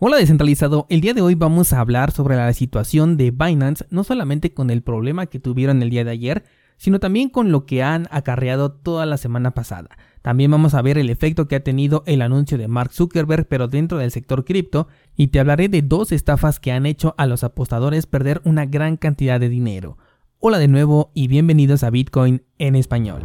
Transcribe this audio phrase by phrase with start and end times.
[0.00, 4.04] Hola descentralizado, el día de hoy vamos a hablar sobre la situación de Binance, no
[4.04, 6.44] solamente con el problema que tuvieron el día de ayer,
[6.76, 9.88] sino también con lo que han acarreado toda la semana pasada.
[10.22, 13.66] También vamos a ver el efecto que ha tenido el anuncio de Mark Zuckerberg, pero
[13.66, 17.42] dentro del sector cripto, y te hablaré de dos estafas que han hecho a los
[17.42, 19.98] apostadores perder una gran cantidad de dinero.
[20.38, 23.24] Hola de nuevo y bienvenidos a Bitcoin en español.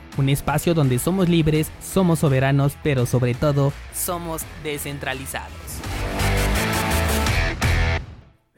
[0.17, 5.51] un espacio donde somos libres, somos soberanos, pero sobre todo somos descentralizados.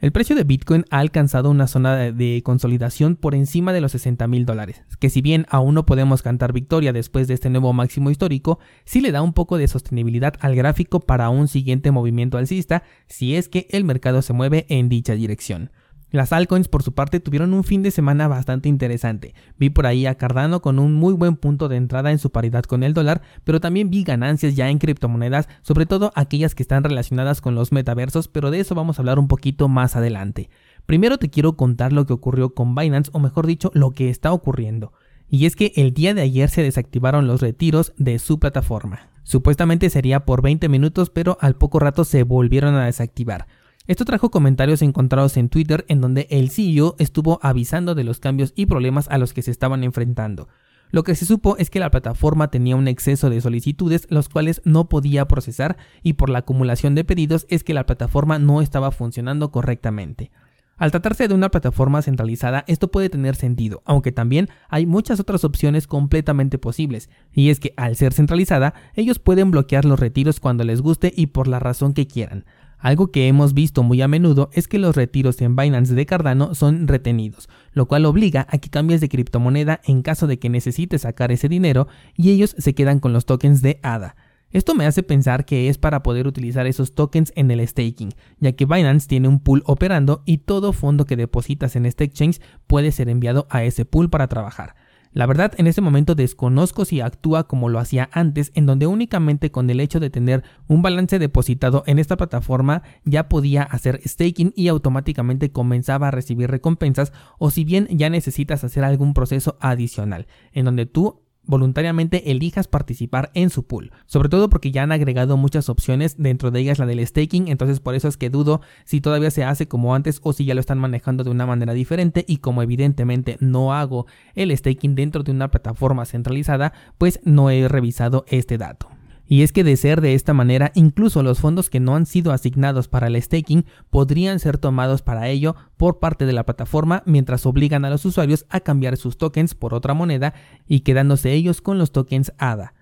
[0.04, 4.26] El precio de Bitcoin ha alcanzado una zona de consolidación por encima de los 60
[4.26, 8.10] mil dólares, que si bien aún no podemos cantar victoria después de este nuevo máximo
[8.10, 12.82] histórico, sí le da un poco de sostenibilidad al gráfico para un siguiente movimiento alcista
[13.06, 15.70] si es que el mercado se mueve en dicha dirección.
[16.14, 19.34] Las altcoins por su parte tuvieron un fin de semana bastante interesante.
[19.58, 22.62] Vi por ahí a Cardano con un muy buen punto de entrada en su paridad
[22.62, 26.84] con el dólar, pero también vi ganancias ya en criptomonedas, sobre todo aquellas que están
[26.84, 30.50] relacionadas con los metaversos, pero de eso vamos a hablar un poquito más adelante.
[30.86, 34.32] Primero te quiero contar lo que ocurrió con Binance, o mejor dicho, lo que está
[34.32, 34.92] ocurriendo.
[35.28, 39.08] Y es que el día de ayer se desactivaron los retiros de su plataforma.
[39.24, 43.48] Supuestamente sería por 20 minutos, pero al poco rato se volvieron a desactivar.
[43.86, 48.54] Esto trajo comentarios encontrados en Twitter en donde el CEO estuvo avisando de los cambios
[48.56, 50.48] y problemas a los que se estaban enfrentando.
[50.90, 54.62] Lo que se supo es que la plataforma tenía un exceso de solicitudes los cuales
[54.64, 58.90] no podía procesar y por la acumulación de pedidos es que la plataforma no estaba
[58.90, 60.30] funcionando correctamente.
[60.78, 65.44] Al tratarse de una plataforma centralizada, esto puede tener sentido, aunque también hay muchas otras
[65.44, 70.64] opciones completamente posibles, y es que al ser centralizada, ellos pueden bloquear los retiros cuando
[70.64, 72.44] les guste y por la razón que quieran.
[72.84, 76.54] Algo que hemos visto muy a menudo es que los retiros en Binance de Cardano
[76.54, 81.00] son retenidos, lo cual obliga a que cambies de criptomoneda en caso de que necesites
[81.00, 84.16] sacar ese dinero y ellos se quedan con los tokens de ADA.
[84.50, 88.52] Esto me hace pensar que es para poder utilizar esos tokens en el staking, ya
[88.52, 92.92] que Binance tiene un pool operando y todo fondo que depositas en este exchange puede
[92.92, 94.74] ser enviado a ese pool para trabajar.
[95.14, 99.52] La verdad, en este momento desconozco si actúa como lo hacía antes, en donde únicamente
[99.52, 104.52] con el hecho de tener un balance depositado en esta plataforma ya podía hacer staking
[104.56, 110.26] y automáticamente comenzaba a recibir recompensas, o si bien ya necesitas hacer algún proceso adicional,
[110.52, 115.36] en donde tú voluntariamente elijas participar en su pool, sobre todo porque ya han agregado
[115.36, 119.00] muchas opciones, dentro de ellas la del staking, entonces por eso es que dudo si
[119.00, 122.24] todavía se hace como antes o si ya lo están manejando de una manera diferente
[122.26, 127.68] y como evidentemente no hago el staking dentro de una plataforma centralizada, pues no he
[127.68, 128.88] revisado este dato.
[129.34, 132.30] Y es que de ser de esta manera, incluso los fondos que no han sido
[132.30, 137.44] asignados para el staking podrían ser tomados para ello por parte de la plataforma mientras
[137.44, 140.34] obligan a los usuarios a cambiar sus tokens por otra moneda
[140.68, 142.74] y quedándose ellos con los tokens ADA.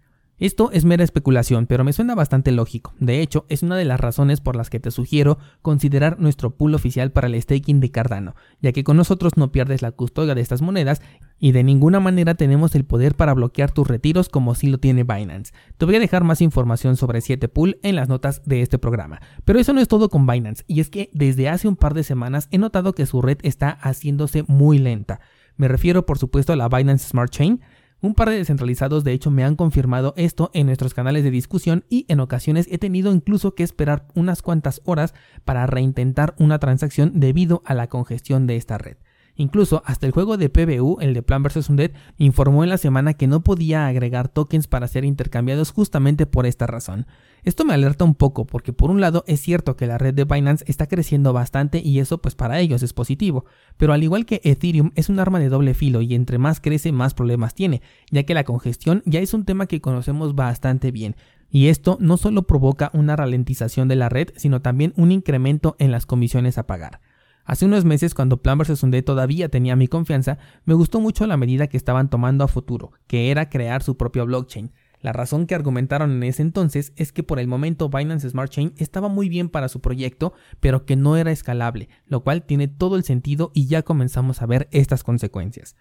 [0.43, 2.95] Esto es mera especulación, pero me suena bastante lógico.
[2.99, 6.75] De hecho, es una de las razones por las que te sugiero considerar nuestro pool
[6.75, 10.41] oficial para el staking de Cardano, ya que con nosotros no pierdes la custodia de
[10.41, 11.01] estas monedas
[11.39, 15.05] y de ninguna manera tenemos el poder para bloquear tus retiros como si lo tiene
[15.05, 15.53] Binance.
[15.79, 19.21] Te voy a dejar más información sobre 7 Pool en las notas de este programa.
[19.45, 22.03] Pero eso no es todo con Binance, y es que desde hace un par de
[22.03, 25.21] semanas he notado que su red está haciéndose muy lenta.
[25.55, 27.61] Me refiero por supuesto a la Binance Smart Chain,
[28.03, 31.85] un par de descentralizados de hecho me han confirmado esto en nuestros canales de discusión
[31.89, 35.15] y en ocasiones he tenido incluso que esperar unas cuantas horas
[35.45, 38.97] para reintentar una transacción debido a la congestión de esta red.
[39.35, 41.71] Incluso hasta el juego de PBU, el de Plan vs.
[41.71, 46.45] Undead, informó en la semana que no podía agregar tokens para ser intercambiados justamente por
[46.47, 47.07] esta razón.
[47.43, 50.25] Esto me alerta un poco porque por un lado es cierto que la red de
[50.25, 53.47] Binance está creciendo bastante y eso pues para ellos es positivo,
[53.79, 56.93] pero al igual que Ethereum es un arma de doble filo y entre más crece
[56.93, 61.17] más problemas tiene, ya que la congestión ya es un tema que conocemos bastante bien.
[61.51, 65.91] Y esto no solo provoca una ralentización de la red, sino también un incremento en
[65.91, 67.01] las comisiones a pagar.
[67.45, 68.83] Hace unos meses, cuando Plan vs.
[68.83, 72.93] Undead todavía tenía mi confianza, me gustó mucho la medida que estaban tomando a futuro,
[73.07, 74.73] que era crear su propio blockchain.
[75.01, 78.73] La razón que argumentaron en ese entonces es que por el momento Binance Smart Chain
[78.77, 82.95] estaba muy bien para su proyecto, pero que no era escalable, lo cual tiene todo
[82.95, 85.75] el sentido y ya comenzamos a ver estas consecuencias.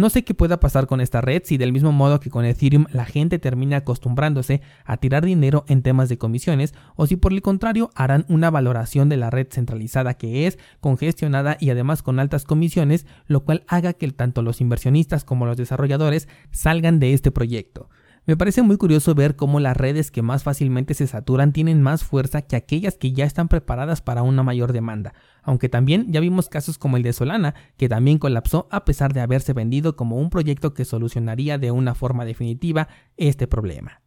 [0.00, 2.86] No sé qué pueda pasar con esta red si del mismo modo que con Ethereum
[2.90, 7.42] la gente termina acostumbrándose a tirar dinero en temas de comisiones o si por el
[7.42, 12.46] contrario harán una valoración de la red centralizada que es, congestionada y además con altas
[12.46, 17.90] comisiones, lo cual haga que tanto los inversionistas como los desarrolladores salgan de este proyecto.
[18.30, 22.04] Me parece muy curioso ver cómo las redes que más fácilmente se saturan tienen más
[22.04, 26.48] fuerza que aquellas que ya están preparadas para una mayor demanda, aunque también ya vimos
[26.48, 30.30] casos como el de Solana, que también colapsó a pesar de haberse vendido como un
[30.30, 32.86] proyecto que solucionaría de una forma definitiva
[33.16, 34.00] este problema.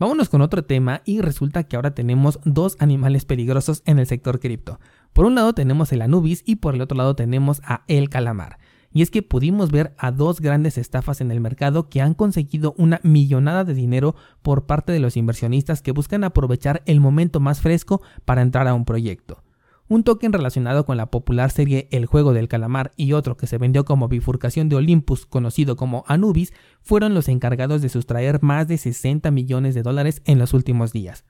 [0.00, 4.40] Vámonos con otro tema y resulta que ahora tenemos dos animales peligrosos en el sector
[4.40, 4.80] cripto.
[5.12, 8.58] Por un lado tenemos el Anubis y por el otro lado tenemos a el calamar.
[8.94, 12.76] Y es que pudimos ver a dos grandes estafas en el mercado que han conseguido
[12.78, 17.60] una millonada de dinero por parte de los inversionistas que buscan aprovechar el momento más
[17.60, 19.42] fresco para entrar a un proyecto.
[19.88, 23.58] Un token relacionado con la popular serie El juego del calamar y otro que se
[23.58, 28.78] vendió como bifurcación de Olympus conocido como Anubis fueron los encargados de sustraer más de
[28.78, 31.24] 60 millones de dólares en los últimos días.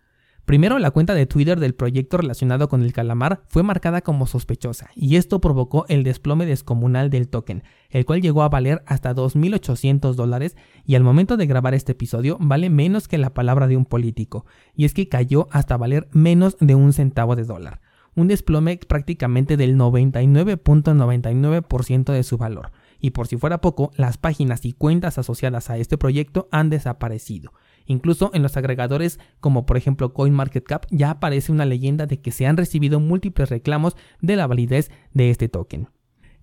[0.44, 4.90] Primero, la cuenta de Twitter del proyecto relacionado con el calamar fue marcada como sospechosa,
[4.94, 10.12] y esto provocó el desplome descomunal del token, el cual llegó a valer hasta 2.800
[10.12, 10.54] dólares
[10.84, 14.44] y al momento de grabar este episodio vale menos que la palabra de un político,
[14.76, 17.80] y es que cayó hasta valer menos de un centavo de dólar,
[18.14, 22.70] un desplome prácticamente del 99.99% de su valor.
[23.00, 27.52] Y por si fuera poco, las páginas y cuentas asociadas a este proyecto han desaparecido.
[27.86, 32.46] Incluso en los agregadores como por ejemplo CoinMarketCap ya aparece una leyenda de que se
[32.46, 35.88] han recibido múltiples reclamos de la validez de este token.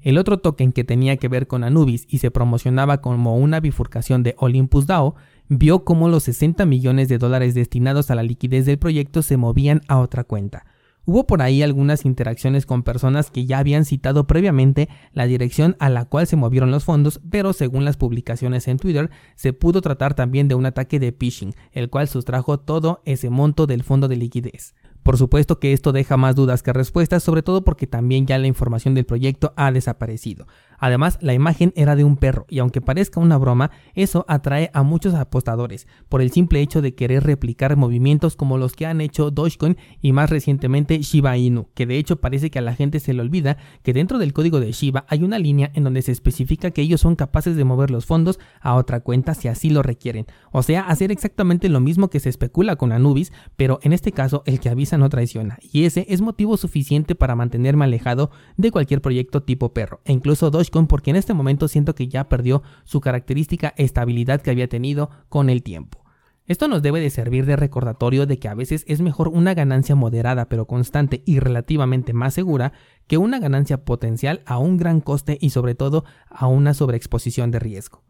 [0.02, 4.24] El otro token que tenía que ver con Anubis y se promocionaba como una bifurcación
[4.24, 5.16] de Olympus DAO,
[5.48, 9.82] vio cómo los 60 millones de dólares destinados a la liquidez del proyecto se movían
[9.88, 10.66] a otra cuenta.
[11.04, 15.90] Hubo por ahí algunas interacciones con personas que ya habían citado previamente la dirección a
[15.90, 20.14] la cual se movieron los fondos, pero según las publicaciones en Twitter, se pudo tratar
[20.14, 24.16] también de un ataque de phishing, el cual sustrajo todo ese monto del fondo de
[24.16, 24.76] liquidez.
[25.02, 28.46] Por supuesto que esto deja más dudas que respuestas, sobre todo porque también ya la
[28.46, 30.46] información del proyecto ha desaparecido.
[30.82, 34.82] Además, la imagen era de un perro y aunque parezca una broma, eso atrae a
[34.82, 39.30] muchos apostadores por el simple hecho de querer replicar movimientos como los que han hecho
[39.30, 43.14] Dogecoin y más recientemente Shiba Inu, que de hecho parece que a la gente se
[43.14, 46.72] le olvida que dentro del código de Shiba hay una línea en donde se especifica
[46.72, 50.26] que ellos son capaces de mover los fondos a otra cuenta si así lo requieren,
[50.52, 54.42] o sea, hacer exactamente lo mismo que se especula con Anubis, pero en este caso
[54.48, 59.02] el que avisa no traiciona, y ese es motivo suficiente para mantenerme alejado de cualquier
[59.02, 63.02] proyecto tipo perro, e incluso Dogecoin porque en este momento siento que ya perdió su
[63.02, 66.02] característica estabilidad que había tenido con el tiempo.
[66.48, 69.96] Esto nos debe de servir de recordatorio de que a veces es mejor una ganancia
[69.96, 72.74] moderada pero constante y relativamente más segura
[73.08, 77.60] que una ganancia potencial a un gran coste y sobre todo a una sobreexposición de
[77.60, 78.04] riesgo.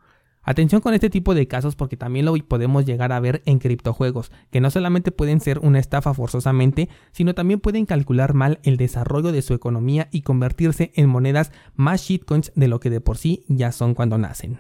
[0.44, 4.32] Atención con este tipo de casos porque también lo podemos llegar a ver en criptojuegos,
[4.50, 9.32] que no solamente pueden ser una estafa forzosamente, sino también pueden calcular mal el desarrollo
[9.32, 13.46] de su economía y convertirse en monedas más shitcoins de lo que de por sí
[13.48, 14.58] ya son cuando nacen.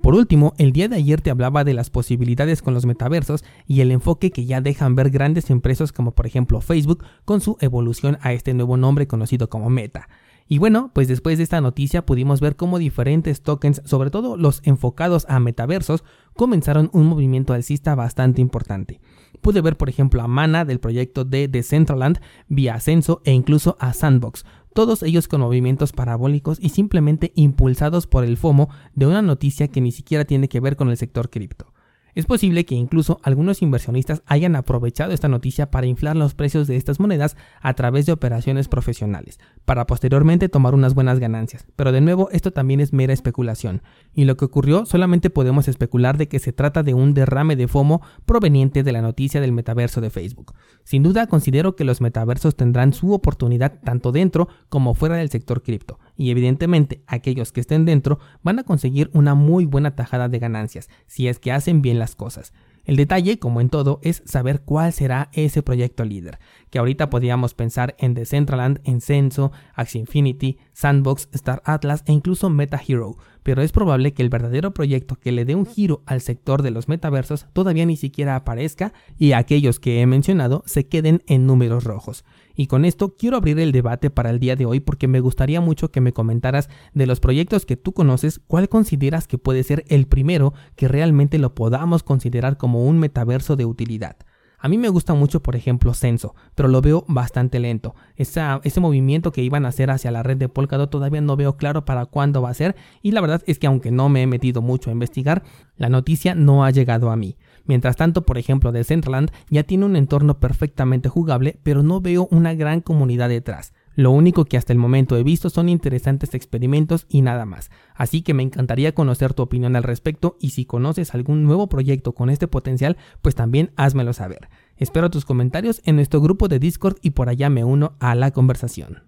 [0.00, 3.80] Por último, el día de ayer te hablaba de las posibilidades con los metaversos y
[3.80, 8.16] el enfoque que ya dejan ver grandes empresas como por ejemplo Facebook con su evolución
[8.20, 10.08] a este nuevo nombre conocido como Meta.
[10.48, 14.60] Y bueno, pues después de esta noticia pudimos ver cómo diferentes tokens, sobre todo los
[14.64, 16.04] enfocados a metaversos,
[16.34, 19.00] comenzaron un movimiento alcista bastante importante.
[19.40, 23.92] Pude ver por ejemplo a Mana del proyecto de Decentraland, vía Ascenso e incluso a
[23.92, 29.68] Sandbox, todos ellos con movimientos parabólicos y simplemente impulsados por el FOMO de una noticia
[29.68, 31.72] que ni siquiera tiene que ver con el sector cripto.
[32.16, 36.76] Es posible que incluso algunos inversionistas hayan aprovechado esta noticia para inflar los precios de
[36.76, 41.66] estas monedas a través de operaciones profesionales, para posteriormente tomar unas buenas ganancias.
[41.76, 43.82] Pero de nuevo, esto también es mera especulación.
[44.14, 47.68] Y lo que ocurrió solamente podemos especular de que se trata de un derrame de
[47.68, 50.54] FOMO proveniente de la noticia del metaverso de Facebook.
[50.84, 55.62] Sin duda, considero que los metaversos tendrán su oportunidad tanto dentro como fuera del sector
[55.62, 60.38] cripto y evidentemente aquellos que estén dentro van a conseguir una muy buena tajada de
[60.38, 62.52] ganancias si es que hacen bien las cosas.
[62.86, 66.38] El detalle, como en todo, es saber cuál será ese proyecto líder,
[66.70, 72.48] que ahorita podríamos pensar en Decentraland, en Censo, Axie Infinity, Sandbox, Star Atlas e incluso
[72.48, 76.20] Meta Hero, pero es probable que el verdadero proyecto que le dé un giro al
[76.20, 81.24] sector de los metaversos todavía ni siquiera aparezca y aquellos que he mencionado se queden
[81.26, 82.24] en números rojos.
[82.56, 85.60] Y con esto quiero abrir el debate para el día de hoy porque me gustaría
[85.60, 89.84] mucho que me comentaras de los proyectos que tú conoces, cuál consideras que puede ser
[89.88, 94.16] el primero que realmente lo podamos considerar como un metaverso de utilidad.
[94.58, 97.94] A mí me gusta mucho, por ejemplo, Censo, pero lo veo bastante lento.
[98.16, 101.84] ese movimiento que iban a hacer hacia la red de Polkadot todavía no veo claro
[101.84, 104.62] para cuándo va a ser y la verdad es que aunque no me he metido
[104.62, 105.42] mucho a investigar,
[105.76, 107.36] la noticia no ha llegado a mí.
[107.66, 112.54] Mientras tanto, por ejemplo, Decentraland ya tiene un entorno perfectamente jugable, pero no veo una
[112.54, 113.72] gran comunidad detrás.
[113.96, 117.70] Lo único que hasta el momento he visto son interesantes experimentos y nada más.
[117.94, 122.12] Así que me encantaría conocer tu opinión al respecto y si conoces algún nuevo proyecto
[122.12, 124.50] con este potencial, pues también házmelo saber.
[124.76, 128.32] Espero tus comentarios en nuestro grupo de Discord y por allá me uno a la
[128.32, 128.98] conversación.